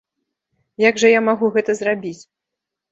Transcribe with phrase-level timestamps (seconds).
[0.87, 2.21] Як жа я магу гэта зрабіць?